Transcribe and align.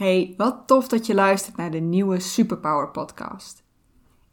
Hey, 0.00 0.34
wat 0.36 0.62
tof 0.66 0.88
dat 0.88 1.06
je 1.06 1.14
luistert 1.14 1.56
naar 1.56 1.70
de 1.70 1.78
nieuwe 1.78 2.20
Superpower 2.20 2.88
podcast. 2.88 3.62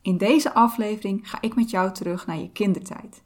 In 0.02 0.18
deze 0.18 0.54
aflevering 0.54 1.30
ga 1.30 1.38
ik 1.42 1.56
met 1.56 1.70
jou 1.70 1.92
terug 1.92 2.28
naar 2.28 2.38
je 2.38 2.52
kindertijd. 2.52 3.24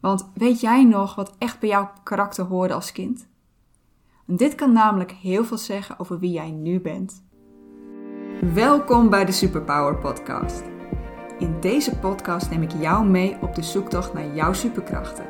Want 0.00 0.30
weet 0.34 0.60
jij 0.60 0.84
nog 0.84 1.14
wat 1.14 1.34
echt 1.38 1.60
bij 1.60 1.68
jouw 1.68 1.90
karakter 2.02 2.44
hoorde 2.44 2.74
als 2.74 2.92
kind? 2.92 3.28
Dit 4.26 4.54
kan 4.54 4.72
namelijk 4.72 5.10
heel 5.10 5.44
veel 5.44 5.58
zeggen 5.58 5.98
over 5.98 6.18
wie 6.18 6.30
jij 6.30 6.50
nu 6.50 6.80
bent. 6.80 7.24
Welkom 8.54 9.10
bij 9.10 9.24
de 9.24 9.32
Superpower 9.32 9.98
podcast. 9.98 10.62
In 11.38 11.60
deze 11.60 11.98
podcast 11.98 12.50
neem 12.50 12.62
ik 12.62 12.72
jou 12.72 13.06
mee 13.06 13.36
op 13.40 13.54
de 13.54 13.62
zoektocht 13.62 14.12
naar 14.12 14.34
jouw 14.34 14.52
superkrachten. 14.52 15.26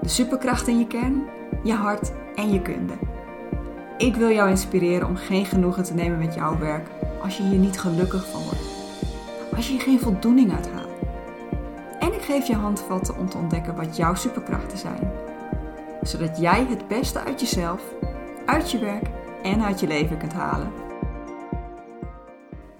De 0.00 0.08
superkrachten 0.08 0.72
in 0.72 0.78
je 0.78 0.86
kern, 0.86 1.24
je 1.64 1.74
hart 1.74 2.12
en 2.34 2.52
je 2.52 2.62
kunde. 2.62 3.07
Ik 3.98 4.14
wil 4.14 4.30
jou 4.30 4.50
inspireren 4.50 5.08
om 5.08 5.16
geen 5.16 5.44
genoegen 5.44 5.82
te 5.82 5.94
nemen 5.94 6.18
met 6.18 6.34
jouw 6.34 6.58
werk 6.58 6.88
als 7.22 7.36
je 7.36 7.42
hier 7.42 7.58
niet 7.58 7.80
gelukkig 7.80 8.30
van 8.30 8.42
wordt. 8.42 8.66
Als 9.56 9.66
je 9.66 9.72
hier 9.72 9.82
geen 9.82 10.00
voldoening 10.00 10.52
uit 10.52 10.70
haalt. 10.70 10.98
En 11.98 12.12
ik 12.12 12.20
geef 12.20 12.46
je 12.46 12.54
handvatten 12.54 13.18
om 13.18 13.28
te 13.28 13.38
ontdekken 13.38 13.76
wat 13.76 13.96
jouw 13.96 14.14
superkrachten 14.14 14.78
zijn. 14.78 15.10
Zodat 16.02 16.38
jij 16.40 16.64
het 16.64 16.88
beste 16.88 17.20
uit 17.20 17.40
jezelf, 17.40 17.82
uit 18.46 18.70
je 18.70 18.78
werk 18.78 19.06
en 19.42 19.62
uit 19.62 19.80
je 19.80 19.86
leven 19.86 20.18
kunt 20.18 20.32
halen. 20.32 20.72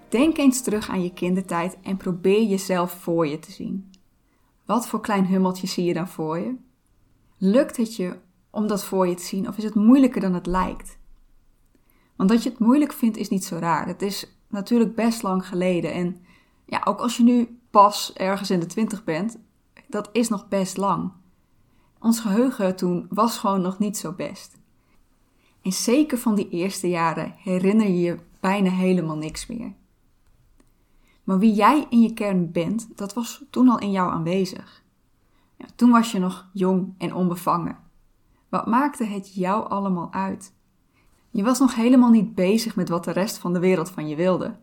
Denk 0.09 0.37
eens 0.37 0.63
terug 0.63 0.89
aan 0.89 1.03
je 1.03 1.13
kindertijd 1.13 1.79
en 1.83 1.97
probeer 1.97 2.43
jezelf 2.43 2.93
voor 2.93 3.27
je 3.27 3.39
te 3.39 3.53
zien. 3.53 3.91
Wat 4.65 4.87
voor 4.87 5.01
klein 5.01 5.27
hummeltje 5.27 5.67
zie 5.67 5.85
je 5.85 5.95
dan 5.95 6.09
voor 6.09 6.39
je? 6.39 6.55
Lukt 7.39 7.77
het 7.77 7.97
je 7.97 8.17
om 8.51 8.67
dat 8.67 8.85
voor 8.85 9.09
je 9.09 9.15
te 9.15 9.25
zien 9.25 9.49
of 9.49 9.57
is 9.57 9.65
het 9.65 9.75
moeilijker 9.75 10.21
dan 10.21 10.35
het 10.35 10.47
lijkt? 10.47 10.98
Want 12.19 12.31
dat 12.31 12.43
je 12.43 12.49
het 12.49 12.59
moeilijk 12.59 12.93
vindt 12.93 13.17
is 13.17 13.29
niet 13.29 13.45
zo 13.45 13.57
raar. 13.57 13.87
Het 13.87 14.03
is 14.03 14.39
natuurlijk 14.49 14.95
best 14.95 15.23
lang 15.23 15.47
geleden. 15.47 15.93
En 15.93 16.21
ja, 16.65 16.81
ook 16.85 17.01
als 17.01 17.17
je 17.17 17.23
nu 17.23 17.59
pas 17.71 18.13
ergens 18.13 18.51
in 18.51 18.61
de 18.61 18.67
twintig 18.67 19.05
bent, 19.05 19.39
dat 19.87 20.09
is 20.13 20.29
nog 20.29 20.49
best 20.49 20.77
lang. 20.77 21.13
Ons 22.01 22.21
geheugen 22.21 22.77
toen 22.77 23.07
was 23.09 23.39
gewoon 23.39 23.61
nog 23.61 23.79
niet 23.79 23.97
zo 23.97 24.13
best. 24.13 24.59
En 25.63 25.73
zeker 25.73 26.19
van 26.19 26.35
die 26.35 26.49
eerste 26.49 26.89
jaren 26.89 27.35
herinner 27.37 27.87
je 27.87 28.01
je 28.01 28.19
bijna 28.41 28.71
helemaal 28.71 29.17
niks 29.17 29.47
meer. 29.47 29.75
Maar 31.25 31.39
wie 31.39 31.55
jij 31.55 31.87
in 31.91 32.03
je 32.03 32.13
kern 32.13 32.53
bent, 32.53 32.89
dat 32.97 33.15
was 33.15 33.45
toen 33.51 33.69
al 33.69 33.79
in 33.79 33.91
jou 33.91 34.11
aanwezig. 34.11 34.83
Ja, 35.57 35.67
toen 35.77 35.91
was 35.91 36.13
je 36.13 36.19
nog 36.19 36.49
jong 36.53 36.95
en 36.99 37.15
onbevangen. 37.15 37.79
Wat 38.49 38.67
maakte 38.67 39.05
het 39.05 39.35
jou 39.35 39.69
allemaal 39.69 40.13
uit? 40.13 40.57
Je 41.31 41.43
was 41.43 41.59
nog 41.59 41.75
helemaal 41.75 42.11
niet 42.11 42.35
bezig 42.35 42.77
met 42.77 42.89
wat 42.89 43.05
de 43.05 43.11
rest 43.11 43.39
van 43.39 43.53
de 43.53 43.59
wereld 43.59 43.91
van 43.91 44.09
je 44.09 44.17
wilde. 44.17 44.57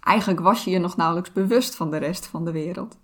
Eigenlijk 0.00 0.40
was 0.40 0.64
je 0.64 0.70
je 0.70 0.78
nog 0.78 0.96
nauwelijks 0.96 1.32
bewust 1.32 1.76
van 1.76 1.90
de 1.90 1.96
rest 1.96 2.26
van 2.26 2.44
de 2.44 2.52
wereld. 2.52 2.98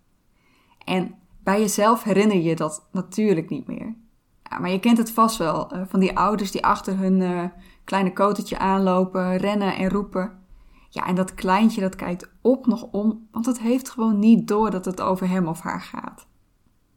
En 0.84 1.14
bij 1.42 1.60
jezelf 1.60 2.02
herinner 2.02 2.36
je 2.36 2.56
dat 2.56 2.88
natuurlijk 2.92 3.48
niet 3.48 3.66
meer. 3.66 3.94
Ja, 4.42 4.58
maar 4.58 4.70
je 4.70 4.80
kent 4.80 4.98
het 4.98 5.10
vast 5.10 5.36
wel, 5.36 5.74
uh, 5.74 5.82
van 5.86 6.00
die 6.00 6.18
ouders 6.18 6.50
die 6.50 6.64
achter 6.64 6.98
hun 6.98 7.20
uh, 7.20 7.44
kleine 7.84 8.12
kotetje 8.12 8.58
aanlopen, 8.58 9.36
rennen 9.36 9.76
en 9.76 9.90
roepen. 9.90 10.44
Ja, 10.88 11.06
en 11.06 11.14
dat 11.14 11.34
kleintje 11.34 11.80
dat 11.80 11.96
kijkt 11.96 12.30
op 12.40 12.66
nog 12.66 12.82
om, 12.82 13.28
want 13.30 13.46
het 13.46 13.58
heeft 13.58 13.90
gewoon 13.90 14.18
niet 14.18 14.48
door 14.48 14.70
dat 14.70 14.84
het 14.84 15.00
over 15.00 15.28
hem 15.28 15.48
of 15.48 15.60
haar 15.60 15.80
gaat. 15.80 16.26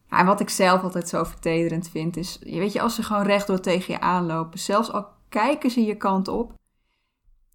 Ja, 0.09 0.19
en 0.19 0.25
wat 0.25 0.39
ik 0.39 0.49
zelf 0.49 0.83
altijd 0.83 1.09
zo 1.09 1.23
vertederend 1.23 1.89
vind 1.89 2.17
is, 2.17 2.39
je 2.43 2.59
weet 2.59 2.73
je, 2.73 2.81
als 2.81 2.95
ze 2.95 3.03
gewoon 3.03 3.23
rechtdoor 3.23 3.59
tegen 3.59 3.93
je 3.93 3.99
aanlopen, 3.99 4.59
zelfs 4.59 4.91
al 4.91 5.07
kijken 5.29 5.71
ze 5.71 5.85
je 5.85 5.97
kant 5.97 6.27
op. 6.27 6.53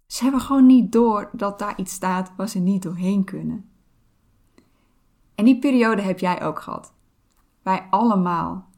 Ze 0.07 0.23
hebben 0.23 0.41
gewoon 0.41 0.65
niet 0.65 0.91
door 0.91 1.29
dat 1.33 1.59
daar 1.59 1.79
iets 1.79 1.93
staat 1.93 2.31
waar 2.37 2.49
ze 2.49 2.59
niet 2.59 2.81
doorheen 2.81 3.23
kunnen. 3.23 3.69
En 5.35 5.45
die 5.45 5.59
periode 5.59 6.01
heb 6.01 6.19
jij 6.19 6.43
ook 6.43 6.59
gehad. 6.59 6.93
Wij 7.61 7.87
allemaal. 7.89 8.69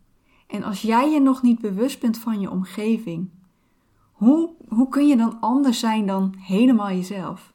En 0.48 0.64
als 0.64 0.82
jij 0.82 1.12
je 1.12 1.20
nog 1.20 1.42
niet 1.42 1.62
bewust 1.62 2.00
bent 2.00 2.18
van 2.18 2.40
je 2.40 2.52
omgeving, 2.52 3.30
hoe, 4.12 4.54
hoe 4.68 4.90
kun 4.90 5.08
je 5.08 5.18
dan 5.18 5.40
anders 5.40 5.80
zijn 5.80 6.06
dan 6.06 6.36
helemaal 6.38 6.90
jezelf? 6.90 7.54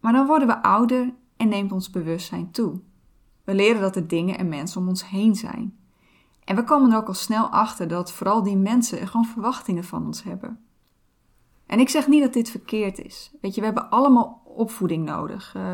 Maar 0.00 0.12
dan 0.12 0.26
worden 0.26 0.48
we 0.48 0.62
ouder 0.62 1.14
en 1.36 1.48
neemt 1.48 1.72
ons 1.72 1.90
bewustzijn 1.90 2.50
toe. 2.50 2.80
We 3.44 3.54
leren 3.54 3.80
dat 3.80 3.96
er 3.96 4.08
dingen 4.08 4.38
en 4.38 4.48
mensen 4.48 4.80
om 4.80 4.88
ons 4.88 5.08
heen 5.08 5.34
zijn. 5.34 5.78
En 6.50 6.56
we 6.56 6.64
komen 6.64 6.90
er 6.90 6.96
ook 6.96 7.06
al 7.06 7.14
snel 7.14 7.48
achter 7.48 7.88
dat 7.88 8.12
vooral 8.12 8.42
die 8.42 8.56
mensen 8.56 9.06
gewoon 9.06 9.26
verwachtingen 9.26 9.84
van 9.84 10.06
ons 10.06 10.22
hebben. 10.22 10.58
En 11.66 11.80
ik 11.80 11.88
zeg 11.88 12.08
niet 12.08 12.22
dat 12.22 12.32
dit 12.32 12.50
verkeerd 12.50 12.98
is. 12.98 13.32
Weet 13.40 13.54
je, 13.54 13.60
we 13.60 13.66
hebben 13.66 13.90
allemaal 13.90 14.42
opvoeding 14.44 15.04
nodig. 15.04 15.54
Uh, 15.56 15.64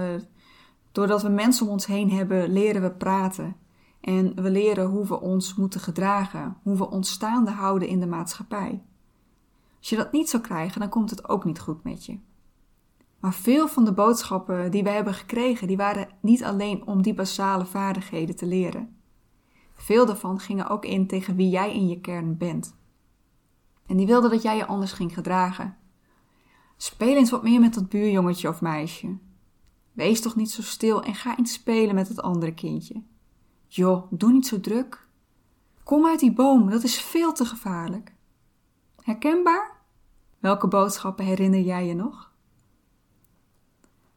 doordat 0.93 1.23
we 1.23 1.29
mensen 1.29 1.67
om 1.67 1.73
ons 1.73 1.87
heen 1.87 2.11
hebben, 2.11 2.53
leren 2.53 2.83
we 2.83 2.91
praten. 2.91 3.57
En 4.01 4.43
we 4.43 4.51
leren 4.51 4.87
hoe 4.87 5.07
we 5.07 5.21
ons 5.21 5.55
moeten 5.55 5.81
gedragen, 5.81 6.57
hoe 6.63 6.77
we 6.77 6.91
ons 6.91 7.11
staande 7.11 7.51
houden 7.51 7.89
in 7.89 8.01
de 8.01 8.07
maatschappij. 8.07 8.83
Als 9.79 9.89
je 9.89 9.97
dat 9.97 10.13
niet 10.13 10.31
zou 10.31 10.43
krijgen, 10.43 10.81
dan 10.81 10.89
komt 10.89 11.11
het 11.11 11.29
ook 11.29 11.45
niet 11.45 11.61
goed 11.61 11.85
met 11.85 12.07
je. 12.07 12.19
Maar 13.21 13.35
veel 13.35 13.69
van 13.69 13.85
de 13.85 13.93
boodschappen 13.93 14.71
die 14.71 14.83
we 14.83 14.91
hebben 14.91 15.15
gekregen, 15.15 15.67
die 15.67 15.77
waren 15.77 16.09
niet 16.21 16.45
alleen 16.45 16.87
om 16.87 17.03
die 17.03 17.15
basale 17.15 17.67
vaardigheden 17.67 18.37
te 18.37 18.47
leren. 18.47 18.96
Veel 19.77 20.07
daarvan 20.07 20.41
gingen 20.41 20.69
ook 20.69 20.85
in 20.85 21.07
tegen 21.07 21.37
wie 21.37 21.49
jij 21.49 21.75
in 21.75 21.89
je 21.89 22.01
kern 22.01 22.37
bent. 22.37 22.77
En 23.87 23.97
die 23.97 24.07
wilden 24.07 24.31
dat 24.31 24.43
jij 24.43 24.57
je 24.57 24.67
anders 24.67 24.93
ging 24.93 25.15
gedragen. 25.15 25.77
Speel 26.77 27.17
eens 27.17 27.31
wat 27.31 27.43
meer 27.43 27.61
met 27.61 27.75
dat 27.75 27.89
buurjongetje 27.89 28.49
of 28.49 28.61
meisje. 28.61 29.17
Wees 29.93 30.21
toch 30.21 30.37
niet 30.37 30.51
zo 30.51 30.63
stil 30.63 31.03
en 31.03 31.15
ga 31.15 31.39
eens 31.39 31.53
spelen 31.53 31.95
met 31.95 32.09
het 32.09 32.23
andere 32.23 32.55
kindje. 32.55 33.03
Joh, 33.67 34.07
doe 34.11 34.33
niet 34.33 34.47
zo 34.47 34.61
druk. 34.61 35.09
Kom 35.83 36.07
uit 36.07 36.21
die 36.21 36.33
boom, 36.33 36.71
dat 36.71 36.83
is 36.83 37.01
veel 37.01 37.33
te 37.33 37.45
gevaarlijk. 37.45 38.15
Herkenbaar? 39.03 39.77
Welke 40.39 40.69
boodschappen 40.69 41.25
herinner 41.25 41.61
jij 41.61 41.87
je 41.87 41.95
nog? 41.95 42.26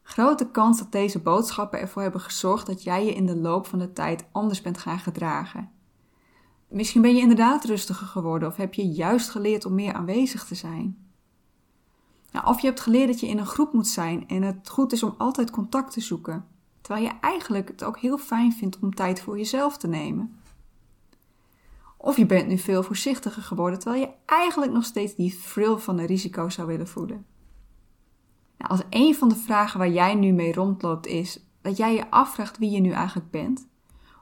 Grote 0.09 0.49
kans 0.51 0.77
dat 0.77 0.91
deze 0.91 1.19
boodschappen 1.19 1.79
ervoor 1.79 2.01
hebben 2.01 2.21
gezorgd 2.21 2.65
dat 2.65 2.83
jij 2.83 3.05
je 3.05 3.13
in 3.13 3.25
de 3.25 3.35
loop 3.35 3.67
van 3.67 3.79
de 3.79 3.93
tijd 3.93 4.25
anders 4.31 4.61
bent 4.61 4.77
gaan 4.77 4.99
gedragen. 4.99 5.71
Misschien 6.67 7.01
ben 7.01 7.15
je 7.15 7.21
inderdaad 7.21 7.63
rustiger 7.63 8.07
geworden 8.07 8.47
of 8.47 8.55
heb 8.55 8.73
je 8.73 8.87
juist 8.87 9.29
geleerd 9.29 9.65
om 9.65 9.73
meer 9.73 9.93
aanwezig 9.93 10.45
te 10.45 10.55
zijn. 10.55 10.97
Nou, 12.31 12.47
of 12.47 12.59
je 12.59 12.67
hebt 12.67 12.79
geleerd 12.79 13.07
dat 13.07 13.19
je 13.19 13.27
in 13.27 13.37
een 13.37 13.45
groep 13.45 13.73
moet 13.73 13.87
zijn 13.87 14.27
en 14.27 14.41
het 14.41 14.69
goed 14.69 14.91
is 14.91 15.03
om 15.03 15.15
altijd 15.17 15.51
contact 15.51 15.93
te 15.93 16.01
zoeken, 16.01 16.45
terwijl 16.81 17.05
je 17.05 17.13
eigenlijk 17.21 17.67
het 17.67 17.83
ook 17.83 17.99
heel 17.99 18.17
fijn 18.17 18.53
vindt 18.53 18.79
om 18.79 18.95
tijd 18.95 19.21
voor 19.21 19.37
jezelf 19.37 19.77
te 19.77 19.87
nemen. 19.87 20.39
Of 21.97 22.17
je 22.17 22.25
bent 22.25 22.47
nu 22.47 22.57
veel 22.57 22.83
voorzichtiger 22.83 23.43
geworden 23.43 23.79
terwijl 23.79 24.01
je 24.01 24.11
eigenlijk 24.25 24.71
nog 24.71 24.85
steeds 24.85 25.15
die 25.15 25.39
thrill 25.53 25.77
van 25.77 25.97
de 25.97 26.05
risico 26.05 26.49
zou 26.49 26.67
willen 26.67 26.87
voelen. 26.87 27.25
Nou, 28.59 28.71
als 28.71 28.81
een 28.89 29.15
van 29.15 29.29
de 29.29 29.35
vragen 29.35 29.79
waar 29.79 29.89
jij 29.89 30.15
nu 30.15 30.31
mee 30.31 30.53
rondloopt 30.53 31.07
is 31.07 31.45
dat 31.61 31.77
jij 31.77 31.93
je 31.93 32.11
afvraagt 32.11 32.57
wie 32.57 32.71
je 32.71 32.79
nu 32.79 32.91
eigenlijk 32.91 33.31
bent, 33.31 33.67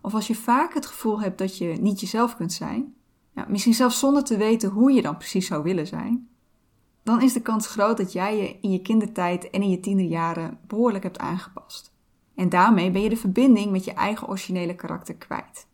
of 0.02 0.14
als 0.14 0.28
je 0.28 0.36
vaak 0.36 0.74
het 0.74 0.86
gevoel 0.86 1.22
hebt 1.22 1.38
dat 1.38 1.58
je 1.58 1.66
niet 1.68 2.00
jezelf 2.00 2.36
kunt 2.36 2.54
zijn, 2.54 2.96
misschien 3.48 3.74
zelfs 3.74 4.00
zonder 4.00 4.24
te 4.24 4.38
weten 4.38 4.70
hoe 4.70 4.92
je 4.92 5.02
dan 5.02 5.18
precies 5.18 5.48
zou 5.48 5.64
willen 5.64 5.88
zijn, 5.88 6.30
dan 7.04 7.22
is 7.22 7.34
de 7.34 7.42
kans 7.42 7.68
groot 7.68 7.98
dat 7.98 8.12
jij 8.12 8.38
je 8.38 8.58
in 8.62 8.72
je 8.72 8.82
kindertijd 8.82 9.50
en 9.50 9.62
in 9.62 9.70
je 9.70 9.80
tienerjaren 9.80 10.60
behoorlijk 10.68 11.04
hebt 11.04 11.20
aangepast. 11.20 11.94
En 12.36 12.50
daarmee 12.50 12.92
ben 12.92 13.02
je 13.02 13.10
de 13.10 13.18
verbinding 13.18 13.72
met 13.72 13.86
je 13.86 13.94
eigen 13.94 14.28
originele 14.28 14.76
karakter 14.76 15.16
kwijt. 15.16 15.68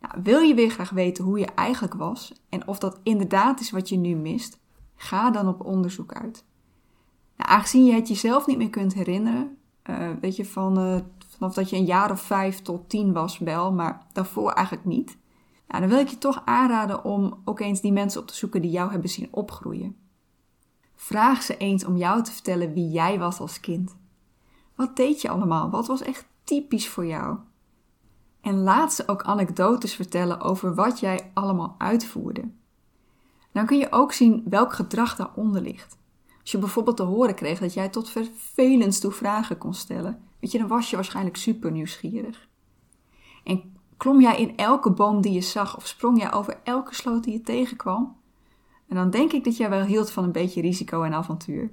Nou, 0.00 0.22
wil 0.22 0.40
je 0.40 0.54
weer 0.54 0.70
graag 0.70 0.90
weten 0.90 1.24
hoe 1.24 1.38
je 1.38 1.46
eigenlijk 1.46 1.94
was 1.94 2.32
en 2.48 2.66
of 2.66 2.78
dat 2.78 3.00
inderdaad 3.02 3.60
is 3.60 3.70
wat 3.70 3.88
je 3.88 3.96
nu 3.96 4.14
mist? 4.14 4.60
Ga 4.94 5.30
dan 5.30 5.48
op 5.48 5.64
onderzoek 5.64 6.12
uit. 6.12 6.44
Nou, 7.36 7.50
aangezien 7.50 7.84
je 7.84 7.92
het 7.92 8.08
jezelf 8.08 8.46
niet 8.46 8.58
meer 8.58 8.70
kunt 8.70 8.94
herinneren, 8.94 9.56
uh, 9.90 10.10
weet 10.20 10.36
je, 10.36 10.44
van, 10.44 10.78
uh, 10.78 11.00
vanaf 11.28 11.54
dat 11.54 11.70
je 11.70 11.76
een 11.76 11.84
jaar 11.84 12.10
of 12.10 12.20
vijf 12.20 12.62
tot 12.62 12.88
tien 12.88 13.12
was 13.12 13.38
wel, 13.38 13.72
maar 13.72 14.06
daarvoor 14.12 14.50
eigenlijk 14.50 14.86
niet. 14.86 15.18
Nou, 15.68 15.80
dan 15.80 15.90
wil 15.90 15.98
ik 15.98 16.08
je 16.08 16.18
toch 16.18 16.42
aanraden 16.44 17.04
om 17.04 17.40
ook 17.44 17.60
eens 17.60 17.80
die 17.80 17.92
mensen 17.92 18.20
op 18.20 18.26
te 18.26 18.34
zoeken 18.34 18.62
die 18.62 18.70
jou 18.70 18.90
hebben 18.90 19.10
zien 19.10 19.28
opgroeien. 19.30 19.96
Vraag 20.94 21.42
ze 21.42 21.56
eens 21.56 21.84
om 21.84 21.96
jou 21.96 22.22
te 22.22 22.32
vertellen 22.32 22.72
wie 22.72 22.90
jij 22.90 23.18
was 23.18 23.38
als 23.38 23.60
kind. 23.60 23.96
Wat 24.74 24.96
deed 24.96 25.20
je 25.20 25.28
allemaal? 25.28 25.70
Wat 25.70 25.86
was 25.86 26.02
echt 26.02 26.26
typisch 26.44 26.88
voor 26.88 27.06
jou? 27.06 27.38
En 28.40 28.62
laat 28.62 28.92
ze 28.92 29.08
ook 29.08 29.22
anekdotes 29.22 29.94
vertellen 29.94 30.40
over 30.40 30.74
wat 30.74 31.00
jij 31.00 31.30
allemaal 31.34 31.74
uitvoerde. 31.78 32.50
Dan 33.52 33.66
kun 33.66 33.78
je 33.78 33.92
ook 33.92 34.12
zien 34.12 34.42
welk 34.48 34.72
gedrag 34.72 35.16
daaronder 35.16 35.62
ligt. 35.62 35.98
Als 36.42 36.50
je 36.50 36.58
bijvoorbeeld 36.58 36.96
te 36.96 37.02
horen 37.02 37.34
kreeg 37.34 37.58
dat 37.58 37.74
jij 37.74 37.88
tot 37.88 38.10
vervelens 38.10 39.00
toe 39.00 39.12
vragen 39.12 39.58
kon 39.58 39.74
stellen, 39.74 40.22
weet 40.40 40.52
je, 40.52 40.58
dan 40.58 40.68
was 40.68 40.90
je 40.90 40.96
waarschijnlijk 40.96 41.36
super 41.36 41.70
nieuwsgierig. 41.70 42.48
En 43.44 43.76
klom 43.96 44.20
jij 44.20 44.36
in 44.38 44.56
elke 44.56 44.90
boom 44.90 45.20
die 45.20 45.32
je 45.32 45.40
zag 45.40 45.76
of 45.76 45.86
sprong 45.86 46.18
jij 46.18 46.32
over 46.32 46.60
elke 46.62 46.94
sloot 46.94 47.24
die 47.24 47.32
je 47.32 47.40
tegenkwam? 47.40 48.16
En 48.88 48.96
dan 48.96 49.10
denk 49.10 49.32
ik 49.32 49.44
dat 49.44 49.56
jij 49.56 49.70
wel 49.70 49.84
hield 49.84 50.10
van 50.10 50.24
een 50.24 50.32
beetje 50.32 50.60
risico 50.60 51.02
en 51.02 51.14
avontuur. 51.14 51.70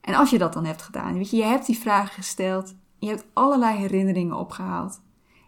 En 0.00 0.14
als 0.14 0.30
je 0.30 0.38
dat 0.38 0.52
dan 0.52 0.64
hebt 0.64 0.82
gedaan, 0.82 1.14
weet 1.14 1.30
je, 1.30 1.36
je 1.36 1.44
hebt 1.44 1.66
die 1.66 1.78
vragen 1.78 2.14
gesteld, 2.14 2.74
je 2.98 3.08
hebt 3.08 3.26
allerlei 3.32 3.76
herinneringen 3.76 4.36
opgehaald. 4.36 5.00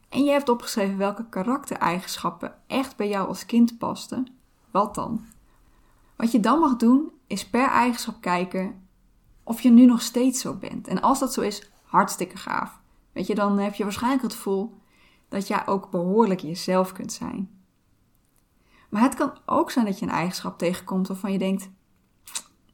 En 0.09 0.25
je 0.25 0.31
hebt 0.31 0.49
opgeschreven 0.49 0.97
welke 0.97 1.29
karaktereigenschappen 1.29 2.55
echt 2.67 2.97
bij 2.97 3.09
jou 3.09 3.29
als 3.29 3.47
kind 3.47 3.79
pasten. 3.79 4.29
Wat 4.71 4.95
dan? 4.95 5.25
Wat 6.17 6.33
je 6.33 6.41
dan 6.41 6.59
mag 6.59 6.77
doen, 6.77 7.11
is 7.27 7.49
per 7.49 7.69
eigenschap 7.69 8.21
kijken 8.21 8.89
of 9.43 9.61
je 9.61 9.71
nu 9.71 9.85
nog 9.85 10.03
steeds 10.03 10.41
zo 10.41 10.55
bent. 10.55 10.89
En 10.89 11.03
als 11.03 11.19
dat 11.19 11.33
zo 11.33 11.41
is, 11.41 11.71
hartstikke 11.83 12.37
gaaf. 12.37 12.81
Weet 13.13 13.27
je, 13.27 13.35
dan 13.35 13.59
heb 13.59 13.75
je 13.75 13.83
waarschijnlijk 13.83 14.23
het 14.23 14.35
gevoel 14.35 14.79
dat 15.29 15.47
jij 15.47 15.67
ook 15.67 15.91
behoorlijk 15.91 16.41
jezelf 16.41 16.93
kunt 16.93 17.13
zijn. 17.13 17.51
Maar 18.89 19.03
het 19.03 19.15
kan 19.15 19.39
ook 19.47 19.71
zijn 19.71 19.85
dat 19.85 19.99
je 19.99 20.07
een 20.07 20.13
eigenschap 20.13 20.59
tegenkomt 20.59 21.09
waarvan 21.09 21.33
je 21.33 21.39
denkt: 21.39 21.71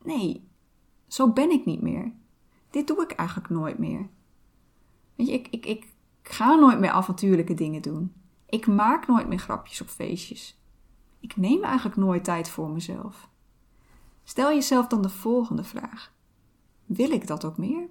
nee, 0.03 0.49
zo 1.07 1.33
ben 1.33 1.51
ik 1.51 1.65
niet 1.65 1.83
meer. 1.83 2.13
Dit 2.71 2.87
doe 2.87 3.03
ik 3.03 3.11
eigenlijk 3.13 3.49
nooit 3.49 3.79
meer. 3.79 4.09
Weet 5.15 5.27
je, 5.27 5.33
ik, 5.33 5.49
ik, 5.51 5.67
ik 5.67 5.87
ga 6.23 6.55
nooit 6.55 6.79
meer 6.79 6.91
avontuurlijke 6.91 7.55
dingen 7.55 7.83
doen. 7.83 8.13
Ik 8.47 8.67
maak 8.67 9.07
nooit 9.07 9.29
meer 9.29 9.39
grapjes 9.39 9.81
op 9.81 9.89
feestjes. 9.89 10.61
Ik 11.21 11.37
neem 11.37 11.63
eigenlijk 11.63 11.97
nooit 11.97 12.25
tijd 12.25 12.49
voor 12.49 12.71
mezelf. 12.71 13.29
Stel 14.25 14.49
jezelf 14.49 14.87
dan 14.87 15.03
de 15.03 15.09
volgende 15.09 15.65
vraag: 15.65 16.13
Wil 16.85 17.11
ik 17.11 17.27
dat 17.27 17.45
ook 17.45 17.57
meer? 17.57 17.89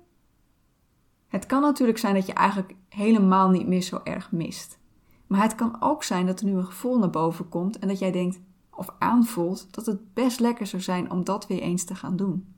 Het 1.28 1.46
kan 1.46 1.62
natuurlijk 1.62 1.98
zijn 1.98 2.16
dat 2.16 2.26
je 2.26 2.34
eigenlijk 2.34 2.76
helemaal 2.90 3.50
niet 3.50 3.68
meer 3.68 3.82
zo 3.82 4.00
erg 4.04 4.32
mist. 4.32 4.80
Maar 5.28 5.42
het 5.42 5.56
kan 5.56 5.82
ook 5.82 6.04
zijn 6.04 6.26
dat 6.26 6.40
er 6.40 6.46
nu 6.46 6.54
een 6.54 6.66
gevoel 6.66 7.00
naar 7.00 7.10
boven 7.10 7.50
komt 7.50 7.80
en 7.80 7.88
dat 7.88 8.00
jij 8.00 8.12
denkt 8.12 8.40
of 8.70 8.90
aanvoelt 9.00 9.74
dat 9.74 9.86
het 9.86 10.14
best 10.14 10.40
lekker 10.40 10.68
zou 10.68 10.82
zijn 10.82 11.12
om 11.12 11.24
dat 11.24 11.48
weer 11.48 11.62
eens 11.62 11.84
te 11.84 11.96
gaan 11.96 12.16
doen. 12.16 12.54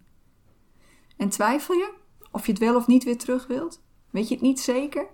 En 1.17 1.29
twijfel 1.29 1.75
je 1.75 1.93
of 2.31 2.45
je 2.45 2.51
het 2.51 2.61
wel 2.61 2.75
of 2.75 2.87
niet 2.87 3.03
weer 3.03 3.17
terug 3.17 3.47
wilt? 3.47 3.81
Weet 4.09 4.27
je 4.27 4.33
het 4.33 4.43
niet 4.43 4.59
zeker? 4.59 5.07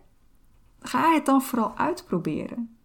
Ga 0.79 1.13
het 1.13 1.25
dan 1.25 1.41
vooral 1.41 1.77
uitproberen. 1.77 2.77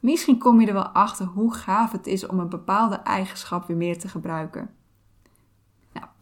Misschien 0.00 0.38
kom 0.38 0.60
je 0.60 0.66
er 0.66 0.72
wel 0.72 0.88
achter 0.88 1.26
hoe 1.26 1.54
gaaf 1.54 1.92
het 1.92 2.06
is 2.06 2.26
om 2.26 2.38
een 2.38 2.48
bepaalde 2.48 2.96
eigenschap 2.96 3.66
weer 3.66 3.76
meer 3.76 3.98
te 3.98 4.08
gebruiken. 4.08 4.74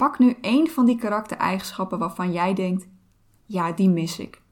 Pak 0.02 0.19
nu 0.19 0.37
één 0.40 0.69
van 0.69 0.87
die 0.87 0.96
karaktereigenschappen 0.96 1.99
waarvan 1.99 2.32
jij 2.32 2.54
denkt: 2.54 2.88
ja, 3.46 3.72
die 3.72 3.88
mis 3.88 4.19
ik. 4.19 4.43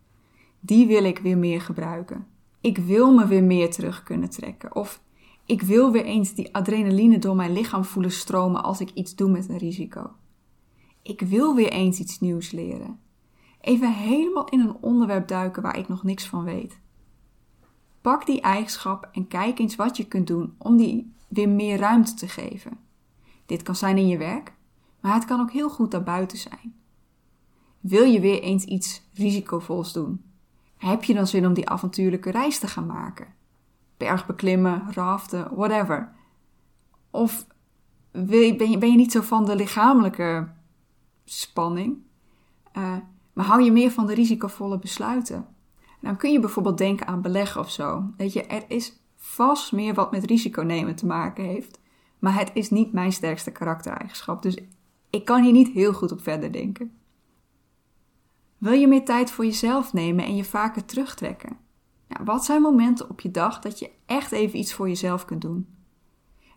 Die 0.61 0.87
wil 0.87 1.05
ik 1.05 1.19
weer 1.19 1.39
meer 1.39 1.61
gebruiken. 1.61 2.27
Ik 2.61 2.79
wil 2.79 3.15
me 3.15 3.27
weer 3.27 3.43
meer 3.43 3.71
terug 3.71 4.03
kunnen 4.03 4.31
trekken. 4.31 4.75
Of 4.75 5.03
ik 5.45 5.63
wil 5.63 5.93
weer 5.93 6.05
eens 6.05 6.35
die 6.35 6.55
adrenaline 6.55 7.19
door 7.19 7.37
mijn 7.37 7.53
lichaam 7.53 7.85
voelen 7.85 8.13
stromen 8.13 8.63
als 8.63 8.81
ik 8.81 8.91
iets 8.91 9.15
doe 9.15 9.31
met 9.31 9.49
een 9.49 9.59
risico. 9.59 10.11
Ik 11.03 11.21
wil 11.21 11.55
weer 11.55 11.71
eens 11.71 11.99
iets 11.99 12.21
nieuws 12.21 12.51
leren. 12.51 13.01
Even 13.61 13.93
helemaal 13.93 14.49
in 14.49 14.61
een 14.61 14.77
onderwerp 14.81 15.29
duiken 15.29 15.63
waar 15.63 15.79
ik 15.79 15.89
nog 15.89 16.03
niks 16.03 16.27
van 16.27 16.45
weet. 16.45 16.81
Pak 18.01 18.27
die 18.27 18.41
eigenschap 18.41 19.09
en 19.13 19.29
kijk 19.29 19.59
eens 19.59 19.77
wat 19.77 19.97
je 19.97 20.05
kunt 20.05 20.27
doen 20.27 20.55
om 20.59 20.77
die 20.77 21.13
weer 21.29 21.49
meer 21.49 21.79
ruimte 21.79 22.15
te 22.15 22.29
geven. 22.29 22.79
Dit 23.47 23.63
kan 23.63 23.77
zijn 23.77 23.99
in 23.99 24.09
je 24.09 24.19
werk, 24.19 24.59
maar 25.01 25.15
het 25.15 25.25
kan 25.25 25.41
ook 25.41 25.51
heel 25.51 25.71
goed 25.71 25.91
daarbuiten 25.91 26.39
zijn. 26.39 26.75
Wil 27.81 28.05
je 28.05 28.21
weer 28.21 28.43
eens 28.43 28.65
iets 28.65 29.03
risicovols 29.15 29.93
doen? 29.93 30.25
Heb 30.77 31.05
je 31.05 31.15
dan 31.15 31.27
zin 31.27 31.47
om 31.47 31.55
die 31.55 31.69
avontuurlijke 31.69 32.31
reis 32.31 32.59
te 32.59 32.67
gaan 32.67 32.87
maken? 32.87 33.27
Bergbeklimmen, 33.97 34.93
raften, 34.93 35.55
whatever. 35.55 36.13
Of 37.11 37.47
ben 38.11 38.71
je, 38.71 38.79
ben 38.79 38.91
je 38.91 38.97
niet 38.97 39.13
zo 39.13 39.21
van 39.21 39.45
de 39.45 39.57
lichamelijke 39.57 40.49
spanning, 41.25 41.97
uh, 42.77 42.97
maar 43.33 43.45
hou 43.45 43.63
je 43.63 43.73
meer 43.73 43.91
van 43.91 44.07
de 44.07 44.15
risicovolle 44.15 44.79
besluiten? 44.79 45.47
Dan 46.01 46.17
kun 46.17 46.33
je 46.33 46.41
bijvoorbeeld 46.41 46.79
denken 46.79 47.07
aan 47.07 47.23
beleggen 47.23 47.61
of 47.61 47.71
zo. 47.71 48.11
Weet 48.17 48.33
je, 48.33 48.43
er 48.43 48.65
is 48.69 48.99
vast 49.17 49.73
meer 49.73 49.95
wat 49.95 50.11
met 50.11 50.25
risico 50.25 50.63
nemen 50.63 50.95
te 50.95 51.07
maken 51.07 51.45
heeft, 51.45 51.81
maar 52.19 52.39
het 52.39 52.51
is 52.55 52.71
niet 52.71 52.93
mijn 52.93 53.13
sterkste 53.13 53.51
karaktereigenschap, 53.51 54.43
dus 54.43 54.59
ik 55.11 55.25
kan 55.25 55.43
hier 55.43 55.53
niet 55.53 55.69
heel 55.69 55.93
goed 55.93 56.13
op 56.13 56.23
verder 56.23 56.53
denken. 56.53 56.93
Wil 58.59 58.73
je 58.73 58.89
meer 58.89 59.05
tijd 59.05 59.31
voor 59.31 59.45
jezelf 59.45 59.93
nemen 59.93 60.25
en 60.25 60.37
je 60.37 60.45
vaker 60.45 60.85
terugtrekken? 60.85 61.57
Wat 62.25 62.45
zijn 62.45 62.63
momenten 62.63 63.11
op 63.11 63.21
je 63.21 63.31
dag 63.31 63.61
dat 63.61 63.79
je 63.79 63.91
echt 64.07 64.33
even 64.33 64.59
iets 64.59 64.73
voor 64.73 64.89
jezelf 64.89 65.25
kunt 65.25 65.41
doen? 65.41 65.67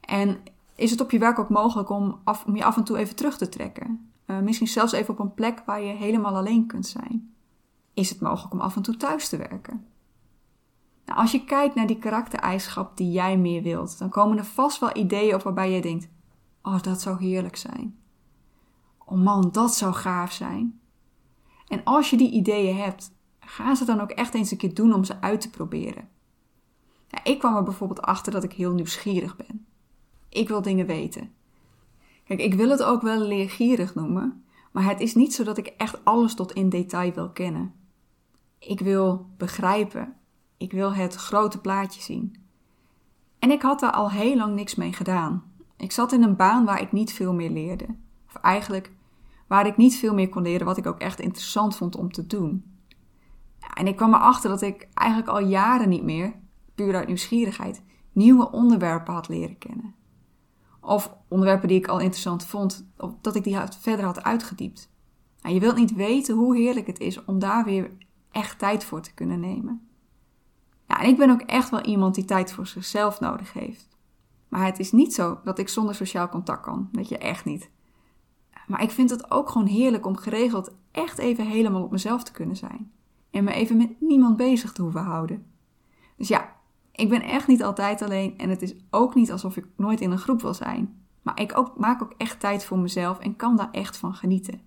En 0.02 0.38
is 0.76 0.92
het 0.92 1.02
op 1.02 1.12
je 1.12 1.20
werk 1.20 1.40
ook 1.40 1.50
mogelijk 1.50 1.90
om, 1.90 2.20
om 2.46 2.56
je 2.56 2.64
af 2.64 2.78
en 2.78 2.84
toe 2.84 2.98
even 2.98 3.16
terug 3.16 3.38
te 3.38 3.50
trekken? 3.50 4.12
Uh, 4.26 4.40
misschien 4.40 4.68
zelfs 4.68 4.92
even 4.92 5.14
op 5.14 5.20
een 5.20 5.34
plek 5.34 5.62
waar 5.66 5.82
je 5.82 5.94
helemaal 5.94 6.36
alleen 6.36 6.68
kunt 6.68 6.88
zijn. 6.88 7.34
Is 7.94 8.10
het 8.10 8.22
mogelijk 8.22 8.54
om 8.54 8.60
af 8.60 8.76
en 8.76 8.82
toe 8.82 8.98
thuis 8.98 9.30
te 9.30 9.38
werken? 9.38 9.86
Nou, 11.06 11.20
als 11.20 11.32
je 11.32 11.46
kijkt 11.46 11.76
naar 11.76 11.88
die 11.88 12.00
karaktereigenschap 12.00 12.98
die 12.98 13.12
jij 13.12 13.38
meer 13.38 13.62
wilt, 13.62 14.00
dan 14.00 14.10
komen 14.10 14.38
er 14.38 14.46
vast 14.46 14.80
wel 14.80 14.98
ideeën 14.98 15.36
op 15.36 15.42
waarbij 15.42 15.72
je 15.72 15.82
denkt: 15.82 16.10
Oh, 16.62 16.82
dat 16.82 17.02
zou 17.02 17.24
heerlijk 17.24 17.56
zijn. 17.56 17.98
Oh 19.06 19.18
man, 19.18 19.50
dat 19.52 19.76
zou 19.76 19.94
gaaf 19.94 20.32
zijn. 20.32 20.80
En 21.68 21.84
als 21.84 22.10
je 22.10 22.18
die 22.18 22.32
ideeën 22.32 22.78
hebt, 22.78 23.12
ga 23.40 23.76
ze 23.76 23.86
dan 23.86 24.02
ook 24.02 24.12
echt 24.12 24.34
eens 24.34 24.52
een 24.52 24.58
keer 24.58 24.74
doen 24.74 24.94
om 24.94 25.04
ze 25.04 25.22
uit 25.22 25.42
te 25.42 25.50
proberen. 25.50 26.10
ik 27.24 27.40
kwam 27.40 27.56
er 27.56 27.64
bijvoorbeeld 27.64 28.02
achter 28.02 28.32
dat 28.32 28.44
ik 28.44 28.54
heel 28.54 28.74
nieuwsgierig 28.74 29.36
ben. 29.36 29.66
Ik 30.30 30.48
wil 30.48 30.62
dingen 30.62 30.86
weten. 30.86 31.34
Kijk, 32.24 32.40
ik 32.40 32.54
wil 32.54 32.70
het 32.70 32.84
ook 32.84 33.02
wel 33.02 33.20
leergierig 33.20 33.96
noemen, 33.96 34.44
maar 34.72 34.84
het 34.84 35.00
is 35.00 35.16
niet 35.16 35.34
zo 35.34 35.44
dat 35.44 35.58
ik 35.58 35.68
echt 35.68 36.06
alles 36.06 36.36
tot 36.36 36.52
in 36.52 36.70
detail 36.70 37.14
wil 37.14 37.30
kennen. 37.30 37.74
Ik 38.60 38.80
wil 38.80 39.26
begrijpen. 39.38 40.16
Ik 40.58 40.72
wil 40.72 40.94
het 40.94 41.16
grote 41.16 41.60
plaatje 41.60 42.02
zien. 42.02 42.36
En 43.40 43.52
ik 43.52 43.62
had 43.62 43.80
daar 43.80 43.92
al 43.92 44.12
heel 44.12 44.36
lang 44.36 44.56
niks 44.56 44.76
mee 44.76 44.94
gedaan. 44.94 45.44
Ik 45.78 45.92
zat 45.92 46.12
in 46.12 46.24
een 46.24 46.36
baan 46.36 46.66
waar 46.66 46.82
ik 46.82 46.92
niet 46.92 47.14
veel 47.14 47.34
meer 47.34 47.50
leerde. 47.50 47.86
Of 48.33 48.41
eigenlijk 48.41 48.91
waar 49.47 49.68
ik 49.68 49.77
niet 49.77 49.95
veel 49.95 50.13
meer 50.13 50.30
kon 50.30 50.41
leren 50.41 50.65
wat 50.65 50.77
ik 50.77 50.85
ook 50.85 51.00
echt 51.00 51.19
interessant 51.19 51.75
vond 51.75 51.95
om 51.95 52.12
te 52.12 52.27
doen. 52.27 52.77
En 53.74 53.88
ik 53.88 53.95
kwam 53.95 54.13
erachter 54.13 54.50
dat 54.50 54.62
ik 54.62 54.88
eigenlijk 54.94 55.30
al 55.30 55.39
jaren 55.39 55.89
niet 55.89 56.03
meer, 56.03 56.33
puur 56.75 56.95
uit 56.95 57.07
nieuwsgierigheid, 57.07 57.83
nieuwe 58.12 58.51
onderwerpen 58.51 59.13
had 59.13 59.27
leren 59.27 59.57
kennen. 59.57 59.95
Of 60.81 61.15
onderwerpen 61.27 61.68
die 61.68 61.77
ik 61.77 61.88
al 61.88 62.00
interessant 62.00 62.45
vond, 62.45 62.91
dat 63.21 63.35
ik 63.35 63.44
die 63.44 63.57
verder 63.80 64.06
had 64.06 64.24
uitgediept. 64.24 64.91
Nou, 65.42 65.54
je 65.54 65.61
wilt 65.61 65.75
niet 65.75 65.94
weten 65.94 66.35
hoe 66.35 66.57
heerlijk 66.57 66.87
het 66.87 66.99
is 66.99 67.25
om 67.25 67.40
daar 67.40 67.66
weer 67.66 67.92
echt 68.31 68.59
tijd 68.59 68.83
voor 68.83 69.02
te 69.02 69.13
kunnen 69.13 69.40
nemen. 69.40 69.87
En 70.87 71.07
ik 71.07 71.18
ben 71.18 71.30
ook 71.30 71.42
echt 71.42 71.69
wel 71.69 71.81
iemand 71.81 72.16
die 72.16 72.25
tijd 72.25 72.52
voor 72.52 72.68
zichzelf 72.68 73.19
nodig 73.19 73.54
heeft. 73.54 73.87
Maar 74.47 74.66
het 74.66 74.80
is 74.80 74.92
niet 74.92 75.13
zo 75.13 75.40
dat 75.44 75.59
ik 75.59 75.69
zonder 75.69 75.95
sociaal 75.95 76.30
contact 76.30 76.61
kan. 76.61 76.90
Dat 76.92 77.09
je 77.09 77.18
echt 77.18 77.45
niet. 77.45 77.69
Maar 78.68 78.84
ik 78.84 78.92
vind 78.92 79.10
het 79.10 79.32
ook 79.32 79.50
gewoon 79.50 79.68
heerlijk 79.68 80.06
om 80.06 80.18
geregeld 80.18 80.76
echt 80.92 81.18
even 81.18 81.48
helemaal 81.48 81.84
op 81.84 81.92
mezelf 81.92 82.24
te 82.24 82.32
kunnen 82.32 82.56
zijn. 82.56 82.92
En 83.32 83.44
me 83.44 83.52
even 83.54 83.78
met 83.78 84.02
niemand 84.02 84.38
bezig 84.38 84.72
te 84.72 84.82
hoeven 84.82 85.04
houden. 85.04 85.46
Dus 86.18 86.28
ja, 86.28 86.56
ik 86.92 87.10
ben 87.10 87.22
echt 87.22 87.48
niet 87.48 87.64
altijd 87.64 88.02
alleen 88.02 88.38
en 88.38 88.50
het 88.50 88.62
is 88.62 88.76
ook 88.90 89.16
niet 89.16 89.32
alsof 89.32 89.58
ik 89.58 89.68
nooit 89.76 90.02
in 90.02 90.12
een 90.12 90.18
groep 90.18 90.42
wil 90.42 90.54
zijn. 90.54 91.02
Maar 91.22 91.42
ik 91.42 91.58
ook, 91.58 91.78
maak 91.78 92.02
ook 92.02 92.14
echt 92.18 92.40
tijd 92.40 92.66
voor 92.66 92.80
mezelf 92.80 93.20
en 93.20 93.36
kan 93.36 93.56
daar 93.56 93.72
echt 93.72 93.98
van 93.98 94.14
genieten. 94.14 94.62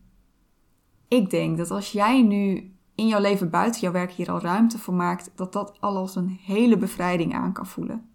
Ik 1.09 1.31
denk 1.31 1.57
dat 1.57 1.71
als 1.71 1.93
jij 1.93 2.23
nu 2.23 2.73
in 2.95 3.07
jouw 3.07 3.21
leven 3.21 3.51
buiten 3.51 3.81
jouw 3.81 3.93
werk 3.93 4.11
hier 4.11 4.31
al 4.31 4.41
ruimte 4.41 4.79
voor 4.79 4.95
maakt, 4.95 5.31
dat 5.35 5.53
dat 5.53 5.81
al 5.81 5.97
als 5.97 6.17
een 6.17 6.39
hele 6.43 6.77
bevrijding 6.77 7.35
aan 7.35 7.53
kan 7.53 7.67
voelen. 7.67 8.09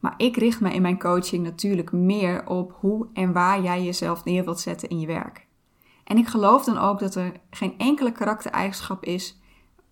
Maar 0.00 0.14
ik 0.16 0.36
richt 0.36 0.60
me 0.60 0.72
in 0.72 0.82
mijn 0.82 0.98
coaching 0.98 1.44
natuurlijk 1.44 1.92
meer 1.92 2.46
op 2.46 2.76
hoe 2.80 3.06
en 3.12 3.32
waar 3.32 3.62
jij 3.62 3.84
jezelf 3.84 4.24
neer 4.24 4.44
wilt 4.44 4.60
zetten 4.60 4.88
in 4.88 5.00
je 5.00 5.06
werk. 5.06 5.46
En 6.04 6.18
ik 6.18 6.26
geloof 6.26 6.64
dan 6.64 6.78
ook 6.78 6.98
dat 6.98 7.14
er 7.14 7.32
geen 7.50 7.78
enkele 7.78 8.12
karaktereigenschap 8.12 9.04
is 9.04 9.40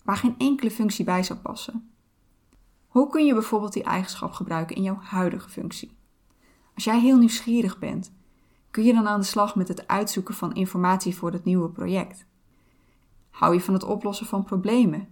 waar 0.04 0.16
geen 0.16 0.34
enkele 0.38 0.70
functie 0.70 1.04
bij 1.04 1.22
zou 1.22 1.38
passen. 1.38 1.90
Hoe 2.88 3.08
kun 3.08 3.26
je 3.26 3.32
bijvoorbeeld 3.32 3.72
die 3.72 3.82
eigenschap 3.82 4.32
gebruiken 4.32 4.76
in 4.76 4.82
jouw 4.82 4.98
huidige 5.00 5.48
functie? 5.48 5.96
Als 6.74 6.84
jij 6.84 7.00
heel 7.00 7.16
nieuwsgierig 7.16 7.78
bent, 7.78 8.12
kun 8.70 8.84
je 8.84 8.92
dan 8.92 9.08
aan 9.08 9.20
de 9.20 9.26
slag 9.26 9.56
met 9.56 9.68
het 9.68 9.86
uitzoeken 9.86 10.34
van 10.34 10.54
informatie 10.54 11.16
voor 11.16 11.32
het 11.32 11.44
nieuwe 11.44 11.70
project? 11.70 12.26
Hou 13.30 13.54
je 13.54 13.60
van 13.60 13.74
het 13.74 13.84
oplossen 13.84 14.26
van 14.26 14.44
problemen? 14.44 15.08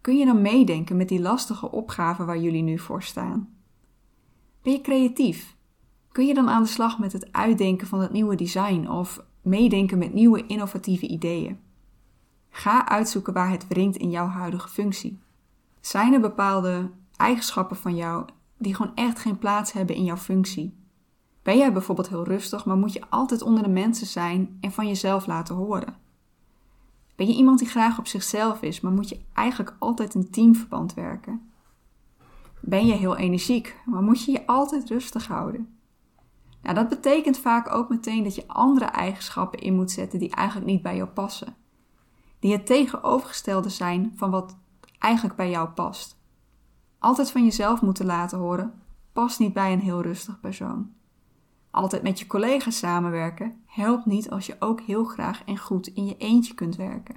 Kun 0.00 0.16
je 0.16 0.24
dan 0.24 0.42
meedenken 0.42 0.96
met 0.96 1.08
die 1.08 1.20
lastige 1.20 1.70
opgaven 1.70 2.26
waar 2.26 2.38
jullie 2.38 2.62
nu 2.62 2.78
voor 2.78 3.02
staan? 3.02 3.57
Ben 4.62 4.72
je 4.72 4.80
creatief? 4.80 5.56
Kun 6.12 6.26
je 6.26 6.34
dan 6.34 6.48
aan 6.48 6.62
de 6.62 6.68
slag 6.68 6.98
met 6.98 7.12
het 7.12 7.32
uitdenken 7.32 7.86
van 7.86 8.00
het 8.00 8.12
nieuwe 8.12 8.34
design 8.34 8.88
of 8.88 9.24
meedenken 9.42 9.98
met 9.98 10.14
nieuwe 10.14 10.46
innovatieve 10.46 11.06
ideeën? 11.06 11.58
Ga 12.50 12.88
uitzoeken 12.88 13.32
waar 13.32 13.50
het 13.50 13.68
wringt 13.68 13.96
in 13.96 14.10
jouw 14.10 14.26
huidige 14.26 14.68
functie. 14.68 15.18
Zijn 15.80 16.12
er 16.12 16.20
bepaalde 16.20 16.90
eigenschappen 17.16 17.76
van 17.76 17.96
jou 17.96 18.26
die 18.56 18.74
gewoon 18.74 18.94
echt 18.94 19.18
geen 19.18 19.38
plaats 19.38 19.72
hebben 19.72 19.96
in 19.96 20.04
jouw 20.04 20.16
functie? 20.16 20.74
Ben 21.42 21.58
jij 21.58 21.72
bijvoorbeeld 21.72 22.08
heel 22.08 22.24
rustig, 22.24 22.64
maar 22.64 22.76
moet 22.76 22.92
je 22.92 23.02
altijd 23.08 23.42
onder 23.42 23.62
de 23.62 23.68
mensen 23.68 24.06
zijn 24.06 24.58
en 24.60 24.72
van 24.72 24.86
jezelf 24.86 25.26
laten 25.26 25.54
horen? 25.54 25.96
Ben 27.16 27.26
je 27.26 27.34
iemand 27.34 27.58
die 27.58 27.68
graag 27.68 27.98
op 27.98 28.06
zichzelf 28.06 28.62
is, 28.62 28.80
maar 28.80 28.92
moet 28.92 29.08
je 29.08 29.20
eigenlijk 29.32 29.76
altijd 29.78 30.14
in 30.14 30.30
teamverband 30.30 30.94
werken? 30.94 31.47
Ben 32.60 32.86
je 32.86 32.92
heel 32.92 33.16
energiek, 33.16 33.76
maar 33.84 34.02
moet 34.02 34.24
je 34.24 34.32
je 34.32 34.46
altijd 34.46 34.88
rustig 34.88 35.26
houden? 35.26 35.78
Nou, 36.62 36.74
dat 36.74 36.88
betekent 36.88 37.38
vaak 37.38 37.74
ook 37.74 37.88
meteen 37.88 38.22
dat 38.24 38.34
je 38.34 38.48
andere 38.48 38.84
eigenschappen 38.84 39.58
in 39.58 39.74
moet 39.74 39.90
zetten 39.90 40.18
die 40.18 40.30
eigenlijk 40.30 40.66
niet 40.66 40.82
bij 40.82 40.96
jou 40.96 41.08
passen. 41.08 41.56
Die 42.38 42.52
het 42.52 42.66
tegenovergestelde 42.66 43.68
zijn 43.68 44.12
van 44.16 44.30
wat 44.30 44.56
eigenlijk 44.98 45.36
bij 45.36 45.50
jou 45.50 45.68
past. 45.68 46.16
Altijd 46.98 47.30
van 47.30 47.44
jezelf 47.44 47.82
moeten 47.82 48.06
laten 48.06 48.38
horen 48.38 48.82
past 49.12 49.38
niet 49.38 49.52
bij 49.52 49.72
een 49.72 49.80
heel 49.80 50.02
rustig 50.02 50.40
persoon. 50.40 50.92
Altijd 51.70 52.02
met 52.02 52.18
je 52.18 52.26
collega's 52.26 52.78
samenwerken 52.78 53.62
helpt 53.66 54.06
niet 54.06 54.30
als 54.30 54.46
je 54.46 54.56
ook 54.58 54.80
heel 54.80 55.04
graag 55.04 55.44
en 55.44 55.58
goed 55.58 55.86
in 55.86 56.06
je 56.06 56.16
eentje 56.16 56.54
kunt 56.54 56.76
werken. 56.76 57.16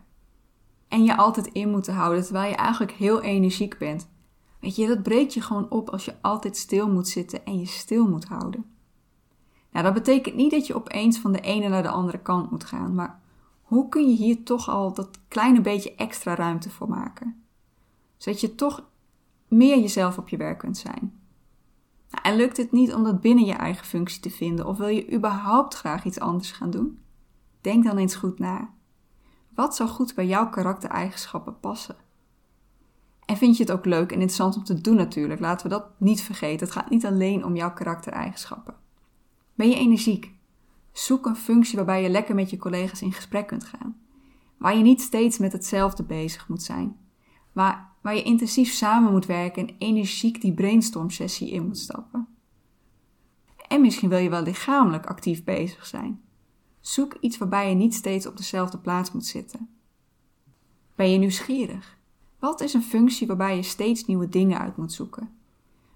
En 0.88 1.04
je 1.04 1.18
altijd 1.18 1.48
in 1.48 1.70
moeten 1.70 1.94
houden 1.94 2.24
terwijl 2.24 2.50
je 2.50 2.56
eigenlijk 2.56 2.92
heel 2.92 3.22
energiek 3.22 3.78
bent. 3.78 4.10
Weet 4.62 4.76
je, 4.76 4.88
dat 4.88 5.04
breekt 5.04 5.34
je 5.34 5.42
gewoon 5.42 5.70
op 5.70 5.90
als 5.90 6.06
je 6.06 6.16
altijd 6.22 6.58
stil 6.58 6.92
moet 6.92 7.08
zitten 7.08 7.46
en 7.46 7.60
je 7.60 7.66
stil 7.66 8.08
moet 8.08 8.26
houden. 8.26 8.66
Nou, 9.72 9.86
dat 9.86 9.94
betekent 9.94 10.36
niet 10.36 10.52
dat 10.52 10.68
je 10.68 10.76
opeens 10.76 11.20
van 11.20 11.32
de 11.32 11.40
ene 11.40 11.70
naar 11.70 11.84
de 11.84 11.90
andere 11.90 12.20
kant 12.20 12.52
moet 12.52 12.64
gaan, 12.64 12.96
maar 12.96 13.20
hoe 13.62 13.90
kun 13.90 14.10
je 14.10 14.16
hier 14.16 14.44
toch 14.44 14.70
al 14.70 14.94
dat 14.94 15.20
kleine 15.28 15.62
beetje 15.62 15.96
extra 15.96 16.36
ruimte 16.36 16.70
voor 16.70 16.90
maken? 16.90 17.44
Zodat 18.18 18.42
je 18.42 18.56
toch 18.56 18.90
meer 19.48 19.80
jezelf 19.80 20.18
op 20.18 20.30
je 20.30 20.38
werk 20.38 20.58
kunt 20.58 20.78
zijn. 20.78 21.20
Nou, 22.10 22.24
en 22.24 22.36
lukt 22.36 22.58
het 22.58 22.72
niet 22.72 22.94
om 22.94 23.04
dat 23.04 23.22
binnen 23.22 23.46
je 23.46 23.54
eigen 23.54 23.86
functie 23.86 24.22
te 24.22 24.30
vinden 24.30 24.68
of 24.68 24.78
wil 24.78 24.88
je 24.88 25.14
überhaupt 25.14 25.76
graag 25.76 26.06
iets 26.06 26.20
anders 26.20 26.52
gaan 26.52 26.70
doen? 26.70 27.00
Denk 27.62 27.84
dan 27.84 27.98
eens 27.98 28.16
goed 28.16 28.40
na. 28.40 28.70
Wat 29.56 29.76
zou 29.76 29.90
goed 29.90 30.16
bij 30.16 30.28
jouw 30.28 30.50
karaktereigenschappen 30.50 31.60
passen? 31.60 31.96
Vind 33.42 33.58
je 33.58 33.64
het 33.64 33.72
ook 33.72 33.86
leuk 33.86 34.12
en 34.12 34.20
interessant 34.20 34.56
om 34.56 34.64
te 34.64 34.82
doen 34.82 34.96
natuurlijk? 34.96 35.40
Laten 35.40 35.68
we 35.68 35.74
dat 35.74 36.00
niet 36.00 36.22
vergeten. 36.22 36.66
Het 36.66 36.76
gaat 36.76 36.90
niet 36.90 37.06
alleen 37.06 37.46
om 37.46 37.56
jouw 37.56 37.74
karaktereigenschappen. 37.74 38.76
Ben 39.56 39.70
je 39.70 39.76
energiek? 39.76 40.32
Zoek 40.92 41.26
een 41.26 41.36
functie 41.36 41.76
waarbij 41.76 42.02
je 42.02 42.10
lekker 42.10 42.36
met 42.36 42.50
je 42.50 42.58
collega's 42.58 43.02
in 43.02 43.14
gesprek 43.14 43.48
kunt 43.48 43.64
gaan. 43.64 44.00
Waar 44.58 44.78
je 44.78 44.84
niet 44.84 45.02
steeds 45.02 45.38
met 45.38 45.52
hetzelfde 45.52 46.04
bezig 46.04 46.48
moet 46.48 46.64
zijn. 46.64 46.98
Waar, 47.52 47.90
waar 48.02 48.16
je 48.16 48.24
intensief 48.24 48.72
samen 48.72 49.12
moet 49.12 49.26
werken 49.26 49.68
en 49.68 49.76
energiek 49.78 50.42
die 50.42 50.54
brainstorm 50.54 51.10
sessie 51.10 51.52
in 51.52 51.68
moet 51.68 51.78
stappen. 51.78 52.28
En 53.68 53.82
misschien 53.82 54.10
wil 54.10 54.20
je 54.20 54.30
wel 54.30 54.44
lichamelijk 54.44 55.06
actief 55.06 55.44
bezig 55.44 55.86
zijn. 55.86 56.22
Zoek 56.80 57.18
iets 57.20 57.38
waarbij 57.38 57.70
je 57.70 57.76
niet 57.76 57.94
steeds 57.94 58.26
op 58.26 58.38
dezelfde 58.38 58.78
plaats 58.78 59.12
moet 59.12 59.26
zitten. 59.26 59.70
Ben 60.96 61.12
je 61.12 61.18
nieuwsgierig? 61.18 62.00
Wat 62.42 62.62
is 62.62 62.74
een 62.74 62.84
functie 62.84 63.28
waarbij 63.28 63.56
je 63.56 63.64
steeds 63.64 64.06
nieuwe 64.06 64.30
dingen 64.30 64.60
uit 64.60 64.78
moet 64.78 64.94
zoeken? 64.94 65.30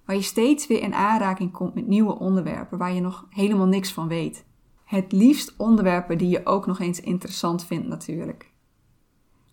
Waar 0.05 0.15
je 0.15 0.21
steeds 0.21 0.67
weer 0.67 0.81
in 0.81 0.93
aanraking 0.93 1.51
komt 1.51 1.73
met 1.73 1.87
nieuwe 1.87 2.19
onderwerpen 2.19 2.77
waar 2.77 2.93
je 2.93 3.01
nog 3.01 3.25
helemaal 3.29 3.67
niks 3.67 3.91
van 3.91 4.07
weet. 4.07 4.45
Het 4.83 5.11
liefst 5.11 5.53
onderwerpen 5.57 6.17
die 6.17 6.29
je 6.29 6.45
ook 6.45 6.65
nog 6.65 6.79
eens 6.79 6.99
interessant 6.99 7.65
vindt 7.65 7.87
natuurlijk. 7.87 8.51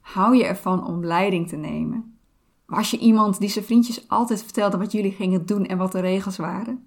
Hou 0.01 0.37
je 0.37 0.45
ervan 0.45 0.87
om 0.87 1.05
leiding 1.05 1.49
te 1.49 1.57
nemen? 1.57 2.19
Was 2.67 2.91
je 2.91 2.99
iemand 2.99 3.39
die 3.39 3.49
zijn 3.49 3.65
vriendjes 3.65 4.09
altijd 4.09 4.43
vertelde 4.43 4.79
wat 4.79 4.93
jullie 4.93 5.13
gingen 5.13 5.47
doen 5.47 5.67
en 5.67 5.79
wat 5.79 5.93
de 5.93 6.01
regels 6.01 6.37
waren? 6.37 6.87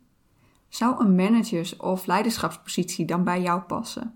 Zou 0.68 1.00
een 1.00 1.16
managers- 1.16 1.78
of 1.78 2.06
leiderschapspositie 2.06 3.06
dan 3.06 3.24
bij 3.24 3.42
jou 3.42 3.62
passen? 3.62 4.15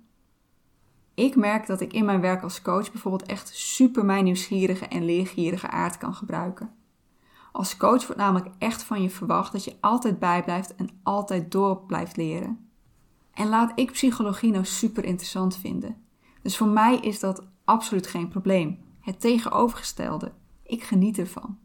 Ik 1.19 1.35
merk 1.35 1.67
dat 1.67 1.81
ik 1.81 1.93
in 1.93 2.05
mijn 2.05 2.21
werk 2.21 2.43
als 2.43 2.61
coach 2.61 2.91
bijvoorbeeld 2.91 3.29
echt 3.29 3.55
super 3.55 4.05
mijn 4.05 4.23
nieuwsgierige 4.23 4.85
en 4.85 5.05
leergierige 5.05 5.69
aard 5.69 5.97
kan 5.97 6.13
gebruiken. 6.13 6.73
Als 7.51 7.77
coach 7.77 8.05
wordt 8.05 8.21
namelijk 8.21 8.47
echt 8.57 8.83
van 8.83 9.01
je 9.01 9.09
verwacht 9.09 9.51
dat 9.51 9.63
je 9.63 9.75
altijd 9.79 10.19
bijblijft 10.19 10.75
en 10.75 10.89
altijd 11.03 11.51
door 11.51 11.81
blijft 11.85 12.17
leren. 12.17 12.69
En 13.33 13.49
laat 13.49 13.71
ik 13.75 13.91
psychologie 13.91 14.51
nou 14.51 14.65
super 14.65 15.03
interessant 15.05 15.57
vinden. 15.57 16.03
Dus 16.41 16.57
voor 16.57 16.67
mij 16.67 16.97
is 16.97 17.19
dat 17.19 17.47
absoluut 17.63 18.07
geen 18.07 18.27
probleem. 18.27 18.79
Het 18.99 19.19
tegenovergestelde. 19.19 20.31
Ik 20.63 20.83
geniet 20.83 21.17
ervan. 21.17 21.57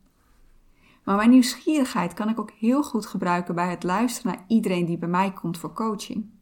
Maar 1.04 1.16
mijn 1.16 1.30
nieuwsgierigheid 1.30 2.14
kan 2.14 2.28
ik 2.28 2.40
ook 2.40 2.50
heel 2.50 2.82
goed 2.82 3.06
gebruiken 3.06 3.54
bij 3.54 3.70
het 3.70 3.82
luisteren 3.82 4.32
naar 4.32 4.44
iedereen 4.48 4.84
die 4.84 4.98
bij 4.98 5.08
mij 5.08 5.32
komt 5.32 5.58
voor 5.58 5.72
coaching. 5.72 6.33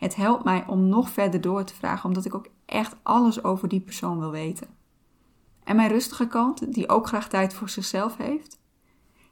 Het 0.00 0.16
helpt 0.16 0.44
mij 0.44 0.66
om 0.66 0.88
nog 0.88 1.10
verder 1.10 1.40
door 1.40 1.64
te 1.64 1.74
vragen, 1.74 2.08
omdat 2.08 2.24
ik 2.24 2.34
ook 2.34 2.48
echt 2.66 2.96
alles 3.02 3.44
over 3.44 3.68
die 3.68 3.80
persoon 3.80 4.18
wil 4.18 4.30
weten. 4.30 4.68
En 5.64 5.76
mijn 5.76 5.88
rustige 5.88 6.26
kant, 6.26 6.72
die 6.72 6.88
ook 6.88 7.06
graag 7.06 7.28
tijd 7.28 7.54
voor 7.54 7.68
zichzelf 7.68 8.16
heeft. 8.16 8.60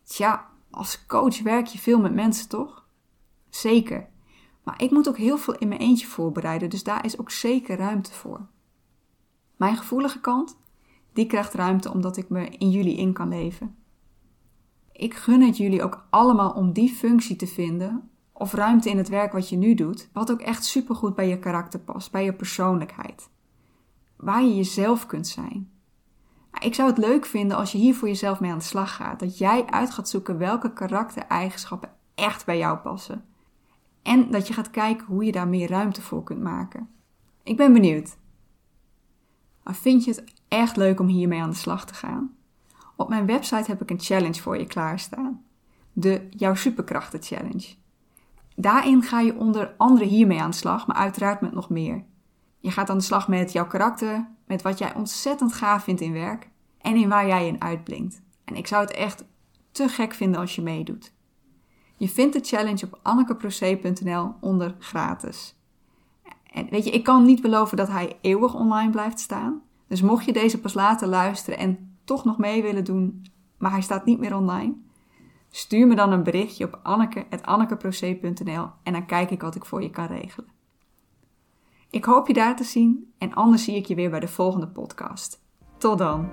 Tja, 0.02 0.48
als 0.70 1.06
coach 1.06 1.42
werk 1.42 1.66
je 1.66 1.78
veel 1.78 2.00
met 2.00 2.14
mensen, 2.14 2.48
toch? 2.48 2.86
Zeker. 3.48 4.08
Maar 4.62 4.82
ik 4.82 4.90
moet 4.90 5.08
ook 5.08 5.16
heel 5.16 5.38
veel 5.38 5.54
in 5.54 5.68
mijn 5.68 5.80
eentje 5.80 6.06
voorbereiden, 6.06 6.70
dus 6.70 6.82
daar 6.82 7.04
is 7.04 7.18
ook 7.18 7.30
zeker 7.30 7.76
ruimte 7.76 8.12
voor. 8.12 8.46
Mijn 9.56 9.76
gevoelige 9.76 10.20
kant, 10.20 10.58
die 11.12 11.26
krijgt 11.26 11.54
ruimte 11.54 11.92
omdat 11.92 12.16
ik 12.16 12.28
me 12.28 12.48
in 12.48 12.70
jullie 12.70 12.96
in 12.96 13.12
kan 13.12 13.28
leven. 13.28 13.76
Ik 14.92 15.14
gun 15.14 15.40
het 15.40 15.56
jullie 15.56 15.82
ook 15.82 16.06
allemaal 16.10 16.50
om 16.50 16.72
die 16.72 16.90
functie 16.90 17.36
te 17.36 17.46
vinden 17.46 18.10
of 18.38 18.52
ruimte 18.52 18.90
in 18.90 18.98
het 18.98 19.08
werk 19.08 19.32
wat 19.32 19.48
je 19.48 19.56
nu 19.56 19.74
doet, 19.74 20.08
wat 20.12 20.30
ook 20.30 20.40
echt 20.40 20.64
supergoed 20.64 21.14
bij 21.14 21.28
je 21.28 21.38
karakter 21.38 21.80
past, 21.80 22.10
bij 22.10 22.24
je 22.24 22.32
persoonlijkheid. 22.32 23.28
Waar 24.16 24.42
je 24.42 24.56
jezelf 24.56 25.06
kunt 25.06 25.26
zijn. 25.26 25.70
Ik 26.60 26.74
zou 26.74 26.88
het 26.88 26.98
leuk 26.98 27.26
vinden 27.26 27.56
als 27.56 27.72
je 27.72 27.78
hier 27.78 27.94
voor 27.94 28.08
jezelf 28.08 28.40
mee 28.40 28.50
aan 28.50 28.58
de 28.58 28.64
slag 28.64 28.94
gaat. 28.94 29.20
Dat 29.20 29.38
jij 29.38 29.66
uit 29.66 29.90
gaat 29.90 30.08
zoeken 30.08 30.38
welke 30.38 30.72
karaktereigenschappen 30.72 31.90
echt 32.14 32.44
bij 32.44 32.58
jou 32.58 32.78
passen. 32.78 33.24
En 34.02 34.30
dat 34.30 34.46
je 34.46 34.52
gaat 34.54 34.70
kijken 34.70 35.06
hoe 35.06 35.24
je 35.24 35.32
daar 35.32 35.48
meer 35.48 35.68
ruimte 35.68 36.02
voor 36.02 36.22
kunt 36.22 36.42
maken. 36.42 36.88
Ik 37.42 37.56
ben 37.56 37.72
benieuwd. 37.72 38.16
Vind 39.64 40.04
je 40.04 40.10
het 40.10 40.24
echt 40.48 40.76
leuk 40.76 41.00
om 41.00 41.06
hiermee 41.06 41.42
aan 41.42 41.50
de 41.50 41.56
slag 41.56 41.86
te 41.86 41.94
gaan? 41.94 42.36
Op 42.96 43.08
mijn 43.08 43.26
website 43.26 43.70
heb 43.70 43.82
ik 43.82 43.90
een 43.90 44.00
challenge 44.00 44.40
voor 44.40 44.58
je 44.58 44.66
klaarstaan. 44.66 45.44
De 45.92 46.28
Jouw 46.30 46.54
Superkrachten 46.54 47.22
Challenge. 47.22 47.76
Daarin 48.60 49.02
ga 49.02 49.20
je 49.20 49.36
onder 49.36 49.74
andere 49.76 50.04
hiermee 50.04 50.40
aan 50.40 50.50
de 50.50 50.56
slag, 50.56 50.86
maar 50.86 50.96
uiteraard 50.96 51.40
met 51.40 51.52
nog 51.52 51.68
meer. 51.70 52.04
Je 52.58 52.70
gaat 52.70 52.90
aan 52.90 52.98
de 52.98 53.04
slag 53.04 53.28
met 53.28 53.52
jouw 53.52 53.66
karakter, 53.66 54.28
met 54.46 54.62
wat 54.62 54.78
jij 54.78 54.94
ontzettend 54.94 55.52
gaaf 55.52 55.84
vindt 55.84 56.00
in 56.00 56.12
werk 56.12 56.50
en 56.78 56.96
in 56.96 57.08
waar 57.08 57.26
jij 57.26 57.46
in 57.46 57.62
uitblinkt. 57.62 58.22
En 58.44 58.54
ik 58.54 58.66
zou 58.66 58.82
het 58.82 58.92
echt 58.92 59.24
te 59.70 59.88
gek 59.88 60.14
vinden 60.14 60.40
als 60.40 60.54
je 60.54 60.62
meedoet. 60.62 61.12
Je 61.96 62.08
vindt 62.08 62.32
de 62.32 62.40
challenge 62.42 62.86
op 62.86 62.98
annekeproce.nl 63.02 64.34
onder 64.40 64.76
gratis. 64.78 65.56
En 66.52 66.66
weet 66.70 66.84
je, 66.84 66.90
ik 66.90 67.04
kan 67.04 67.24
niet 67.24 67.42
beloven 67.42 67.76
dat 67.76 67.88
hij 67.88 68.18
eeuwig 68.20 68.54
online 68.54 68.90
blijft 68.90 69.20
staan. 69.20 69.62
Dus 69.88 70.02
mocht 70.02 70.24
je 70.24 70.32
deze 70.32 70.60
pas 70.60 70.74
later 70.74 71.08
luisteren 71.08 71.58
en 71.58 71.98
toch 72.04 72.24
nog 72.24 72.38
mee 72.38 72.62
willen 72.62 72.84
doen, 72.84 73.26
maar 73.58 73.70
hij 73.70 73.82
staat 73.82 74.04
niet 74.04 74.18
meer 74.18 74.36
online, 74.36 74.74
stuur 75.50 75.86
me 75.86 75.94
dan 75.94 76.12
een 76.12 76.22
berichtje 76.22 76.64
op 76.64 76.80
anneke.annekeproce.nl 76.82 78.70
en 78.82 78.92
dan 78.92 79.06
kijk 79.06 79.30
ik 79.30 79.42
wat 79.42 79.54
ik 79.54 79.64
voor 79.64 79.82
je 79.82 79.90
kan 79.90 80.06
regelen. 80.06 80.50
Ik 81.90 82.04
hoop 82.04 82.26
je 82.26 82.32
daar 82.32 82.56
te 82.56 82.64
zien 82.64 83.12
en 83.18 83.34
anders 83.34 83.64
zie 83.64 83.76
ik 83.76 83.86
je 83.86 83.94
weer 83.94 84.10
bij 84.10 84.20
de 84.20 84.28
volgende 84.28 84.68
podcast. 84.68 85.42
Tot 85.78 85.98
dan! 85.98 86.30